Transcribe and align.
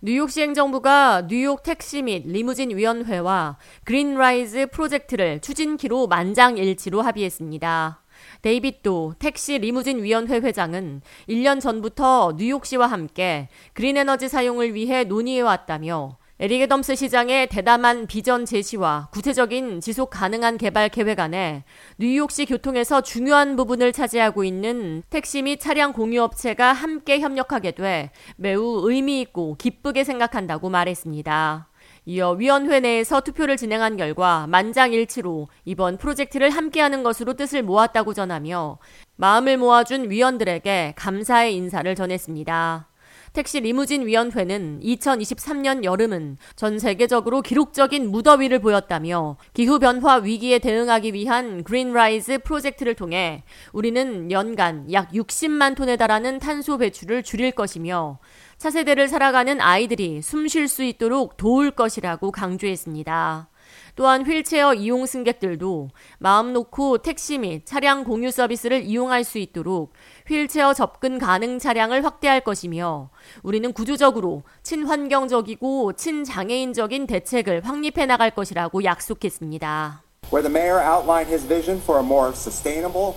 뉴욕시 0.00 0.42
행정부가 0.42 1.26
뉴욕 1.26 1.64
택시 1.64 2.02
및 2.02 2.22
리무진 2.24 2.70
위원회와 2.70 3.58
Green 3.82 4.25
Rides 4.25 4.68
프로젝트를 4.68 5.40
추진키로 5.40 6.06
만장일치로 6.06 7.02
합의했습니다. 7.02 8.04
데이빗 8.42 8.96
도 8.96 9.14
택시 9.18 9.58
리무진 9.58 10.00
위원회 10.04 10.36
회장은 10.36 11.02
1년 11.28 11.60
전부터 11.60 12.34
뉴욕시와 12.36 12.86
함께 12.86 13.48
그린 13.72 13.96
에너지 13.96 14.28
사용을 14.28 14.72
위해 14.72 15.02
논의해 15.02 15.40
왔다며 15.40 16.16
에릭 16.40 16.62
애덤스 16.62 16.94
시장의 16.94 17.48
대담한 17.48 18.06
비전 18.06 18.46
제시와 18.46 19.08
구체적인 19.10 19.80
지속 19.80 20.10
가능한 20.10 20.56
개발 20.56 20.88
계획 20.88 21.18
안에 21.18 21.64
뉴욕시 21.98 22.46
교통에서 22.46 23.00
중요한 23.00 23.56
부분을 23.56 23.92
차지하고 23.92 24.44
있는 24.44 25.02
택시 25.10 25.42
및 25.42 25.58
차량 25.58 25.92
공유업체가 25.92 26.72
함께 26.72 27.18
협력하게 27.18 27.72
돼 27.72 28.12
매우 28.36 28.88
의미 28.88 29.20
있고 29.20 29.56
기쁘게 29.56 30.04
생각한다고 30.04 30.70
말했습니다. 30.70 31.70
이어 32.06 32.30
위원회 32.30 32.78
내에서 32.78 33.20
투표를 33.20 33.56
진행한 33.56 33.96
결과 33.96 34.46
만장일치로 34.46 35.48
이번 35.64 35.96
프로젝트를 35.98 36.50
함께하는 36.50 37.02
것으로 37.02 37.34
뜻을 37.34 37.64
모았다고 37.64 38.14
전하며 38.14 38.78
마음을 39.16 39.56
모아준 39.56 40.08
위원들에게 40.08 40.94
감사의 40.96 41.56
인사를 41.56 41.92
전했습니다. 41.96 42.88
택시 43.32 43.60
리무진 43.60 44.06
위원회는 44.06 44.80
2023년 44.82 45.84
여름은 45.84 46.38
전 46.56 46.78
세계적으로 46.78 47.42
기록적인 47.42 48.10
무더위를 48.10 48.58
보였다며 48.60 49.36
기후 49.54 49.78
변화 49.78 50.16
위기에 50.16 50.58
대응하기 50.58 51.14
위한 51.14 51.62
Green 51.62 52.00
Rides 52.00 52.38
프로젝트를 52.38 52.94
통해 52.94 53.44
우리는 53.72 54.30
연간 54.30 54.92
약 54.92 55.10
60만 55.12 55.76
톤에 55.76 55.96
달하는 55.96 56.38
탄소 56.38 56.78
배출을 56.78 57.22
줄일 57.22 57.52
것이며 57.52 58.18
차세대를 58.58 59.08
살아가는 59.08 59.60
아이들이 59.60 60.20
숨 60.20 60.48
쉴 60.48 60.66
수 60.66 60.82
있도록 60.82 61.36
도울 61.36 61.70
것이라고 61.70 62.32
강조했습니다. 62.32 63.48
또한 63.94 64.24
휠체어 64.26 64.74
이용 64.74 65.06
승객들도 65.06 65.90
마음 66.18 66.52
놓고 66.52 66.98
택시 66.98 67.38
및 67.38 67.66
차량 67.66 68.04
공유 68.04 68.30
서비스를 68.30 68.82
이용할 68.82 69.24
수 69.24 69.38
있도록 69.38 69.92
휠체어 70.26 70.74
접근 70.74 71.18
가능 71.18 71.58
차량을 71.58 72.04
확대할 72.04 72.40
것이며 72.40 73.10
우리는 73.42 73.72
구조적으로 73.72 74.42
친환경적이고 74.62 75.94
친장애인적인 75.94 77.06
대책을 77.06 77.64
확립해 77.64 78.06
나갈 78.06 78.30
것이라고 78.30 78.84
약속했습니다. 78.84 80.02
Where 80.30 80.42
the 80.42 80.52
mayor 80.52 80.80
outlined 80.80 81.32
his 81.32 81.46
vision 81.46 81.80
for 81.80 81.98
a 81.98 82.04
more 82.04 82.32
sustainable 82.34 83.16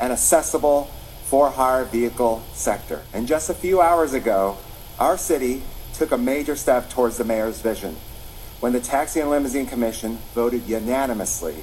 and 0.00 0.12
accessible 0.12 0.88
for-hire 1.30 1.84
vehicle 1.84 2.42
sector. 2.52 3.02
And 3.14 3.26
just 3.26 3.50
a 3.50 3.54
few 3.54 3.80
hours 3.80 4.14
ago, 4.14 4.56
our 4.98 5.16
city 5.16 5.62
took 5.94 6.12
a 6.12 6.18
major 6.18 6.56
step 6.56 6.90
towards 6.90 7.16
the 7.16 7.24
mayor's 7.24 7.60
vision. 7.60 7.96
When 8.60 8.72
the 8.72 8.80
Taxi 8.80 9.20
and 9.20 9.30
Limousine 9.30 9.66
Commission 9.66 10.18
voted 10.34 10.66
unanimously 10.68 11.56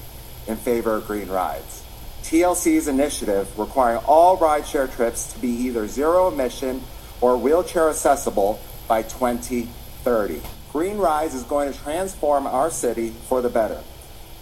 in 0.47 0.55
favor 0.57 0.95
of 0.95 1.07
green 1.07 1.29
rides. 1.29 1.83
TLC's 2.23 2.87
initiative 2.87 3.57
requiring 3.57 4.03
all 4.05 4.37
rideshare 4.37 4.93
trips 4.93 5.31
to 5.33 5.39
be 5.39 5.47
either 5.47 5.87
zero 5.87 6.27
emission 6.27 6.81
or 7.21 7.37
wheelchair 7.37 7.89
accessible 7.89 8.59
by 8.87 9.01
2030. 9.03 10.41
Green 10.71 10.97
Rides 10.97 11.33
is 11.33 11.43
going 11.43 11.71
to 11.71 11.79
transform 11.79 12.45
our 12.45 12.69
city 12.69 13.09
for 13.09 13.41
the 13.41 13.49
better. 13.49 13.81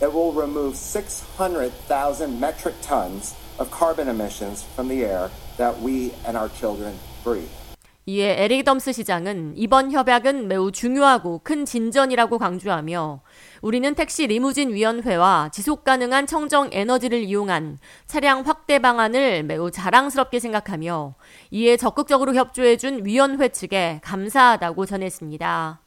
It 0.01 0.11
will 0.11 0.33
remove 0.33 0.75
600,000 0.75 2.39
metric 2.39 2.75
tons 2.81 3.35
of 3.57 3.71
carbon 3.71 4.07
emissions 4.07 4.63
from 4.63 4.87
the 4.87 5.05
air 5.05 5.31
that 5.57 5.79
we 5.79 6.13
and 6.25 6.35
our 6.35 6.49
children 6.49 6.97
breathe. 7.23 7.47
이에 8.07 8.43
에릭 8.43 8.65
덤스 8.65 8.93
시장은 8.93 9.53
이번 9.55 9.91
협약은 9.91 10.47
매우 10.47 10.71
중요하고 10.71 11.41
큰 11.43 11.65
진전이라고 11.65 12.37
강조하며 12.37 13.21
우리는 13.63 13.95
택시 13.95 14.27
리무진 14.27 14.71
위원회와 14.71 15.49
지속 15.51 15.83
가능한 15.83 16.27
청정 16.27 16.69
에너지를 16.71 17.23
이용한 17.23 17.79
차량 18.05 18.41
확대 18.41 18.77
방안을 18.77 19.41
매우 19.41 19.71
자랑스럽게 19.71 20.39
생각하며 20.39 21.15
이에 21.49 21.77
적극적으로 21.77 22.35
협조해준 22.35 23.07
위원회 23.07 23.49
측에 23.49 24.01
감사하다고 24.03 24.85
전했습니다. 24.85 25.81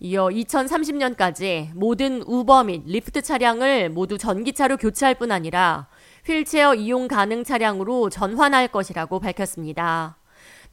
이어 0.00 0.26
2030년까지 0.26 1.70
모든 1.74 2.20
우버 2.26 2.64
및 2.64 2.82
리프트 2.84 3.22
차량을 3.22 3.88
모두 3.88 4.18
전기차로 4.18 4.76
교체할 4.76 5.14
뿐 5.14 5.32
아니라 5.32 5.86
휠체어 6.26 6.74
이용 6.74 7.08
가능 7.08 7.44
차량으로 7.44 8.10
전환할 8.10 8.68
것이라고 8.68 9.20
밝혔습니다. 9.20 10.18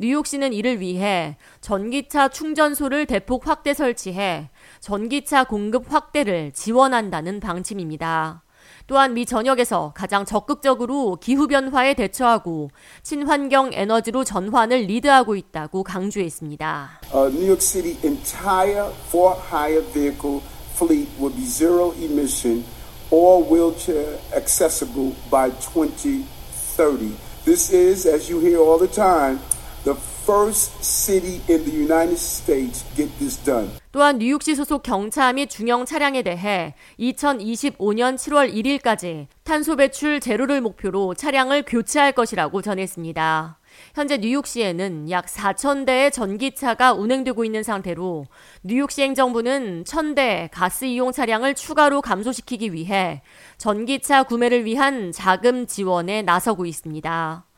뉴욕시는 0.01 0.53
이를 0.53 0.79
위해 0.79 1.35
전기차 1.59 2.29
충전소를 2.29 3.05
대폭 3.05 3.47
확대 3.47 3.73
설치해 3.73 4.49
전기차 4.79 5.43
공급 5.43 5.91
확대를 5.91 6.53
지원한다는 6.53 7.41
방침입니다. 7.41 8.43
또한 8.87 9.13
미 9.13 9.25
전역에서 9.25 9.91
가장 9.93 10.23
적극적으로 10.23 11.17
기후변화에 11.17 11.95
대처하고 11.95 12.71
친환경 13.03 13.71
에너지로 13.73 14.23
전환을 14.23 14.83
리드하고 14.83 15.35
있다고 15.35 15.83
강조했습니다. 15.83 17.01
Uh, 17.13 17.27
New 17.33 17.45
York 17.45 17.61
City 17.61 17.97
entire 18.01 18.89
for-hire 19.09 19.83
vehicle 19.91 20.41
fleet 20.75 21.09
will 21.19 21.35
be 21.35 21.43
zero 21.45 21.91
emission 21.99 22.63
or 23.11 23.43
wheelchair 23.43 24.17
accessible 24.33 25.13
by 25.29 25.51
2030. 25.59 27.17
This 27.43 27.73
is, 27.73 28.07
as 28.07 28.31
you 28.31 28.39
hear 28.39 28.59
all 28.59 28.79
the 28.79 28.87
time, 28.87 29.39
the 29.83 29.95
first 30.25 30.83
city 30.83 31.41
in 31.49 31.63
the 31.65 31.71
United 31.71 32.17
States 32.17 32.85
get 32.95 33.09
this 33.19 33.37
done. 33.43 33.69
또한 33.91 34.19
뉴욕시 34.19 34.53
소속 34.53 34.83
경차 34.83 35.33
및 35.33 35.49
중형 35.49 35.85
차량에 35.85 36.21
대해 36.21 36.75
2025년 36.99 38.15
7월 38.15 38.53
1일까지 38.53 39.27
탄소 39.43 39.75
배출 39.75 40.19
제로를 40.19 40.61
목표로 40.61 41.15
차량을 41.15 41.63
교체할 41.65 42.11
것이라고 42.11 42.61
전했습니다. 42.61 43.57
현재 43.95 44.17
뉴욕시에는 44.17 45.09
약 45.09 45.25
4,000대의 45.25 46.11
전기차가 46.11 46.93
운행되고 46.93 47.43
있는 47.45 47.63
상태로 47.63 48.25
뉴욕시 48.63 49.01
행정부는 49.01 49.85
1,000대 49.85 50.49
가스 50.51 50.85
이용 50.85 51.11
차량을 51.11 51.55
추가로 51.55 52.01
감소시키기 52.01 52.73
위해 52.73 53.21
전기차 53.57 54.23
구매를 54.23 54.65
위한 54.65 55.11
자금 55.11 55.65
지원에 55.65 56.21
나서고 56.21 56.65
있습니다. 56.65 57.48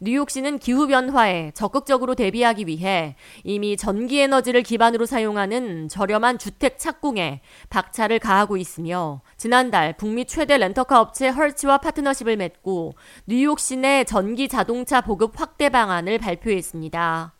뉴욕시는 0.00 0.60
기후변화에 0.60 1.50
적극적으로 1.54 2.14
대비하기 2.14 2.68
위해 2.68 3.16
이미 3.42 3.76
전기에너지를 3.76 4.62
기반으로 4.62 5.06
사용하는 5.06 5.88
저렴한 5.88 6.38
주택 6.38 6.78
착공에 6.78 7.40
박차를 7.68 8.20
가하고 8.20 8.56
있으며 8.56 9.22
지난달 9.36 9.96
북미 9.96 10.24
최대 10.24 10.56
렌터카 10.56 11.00
업체 11.00 11.28
헐츠와 11.30 11.78
파트너십을 11.78 12.36
맺고 12.36 12.94
뉴욕시 13.26 13.76
내 13.78 14.04
전기 14.04 14.46
자동차 14.46 15.00
보급 15.00 15.40
확대 15.40 15.68
방안을 15.68 16.18
발표했습니다. 16.18 17.37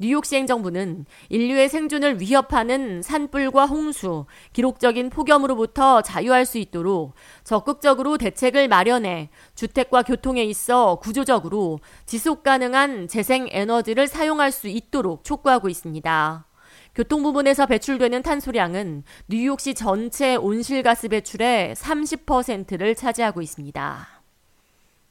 뉴욕시 0.00 0.34
행정부는 0.36 1.04
인류의 1.28 1.68
생존을 1.68 2.22
위협하는 2.22 3.02
산불과 3.02 3.66
홍수, 3.66 4.24
기록적인 4.54 5.10
폭염으로부터 5.10 6.00
자유할 6.00 6.46
수 6.46 6.56
있도록 6.56 7.12
적극적으로 7.44 8.16
대책을 8.16 8.66
마련해 8.66 9.28
주택과 9.54 10.02
교통에 10.02 10.42
있어 10.44 10.96
구조적으로 10.96 11.80
지속 12.06 12.42
가능한 12.42 13.08
재생 13.08 13.46
에너지를 13.50 14.08
사용할 14.08 14.52
수 14.52 14.68
있도록 14.68 15.22
촉구하고 15.22 15.68
있습니다. 15.68 16.46
교통 16.94 17.22
부분에서 17.22 17.66
배출되는 17.66 18.22
탄소량은 18.22 19.04
뉴욕시 19.28 19.74
전체 19.74 20.34
온실가스 20.34 21.08
배출의 21.08 21.74
30%를 21.74 22.94
차지하고 22.94 23.42
있습니다. 23.42 24.08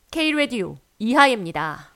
K-레디오 0.10 0.78
이하입니다. 0.98 1.90